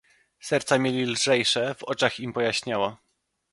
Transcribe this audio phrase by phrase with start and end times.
[0.39, 2.97] "Serca mieli lżejsze, w oczach im pojaśniało."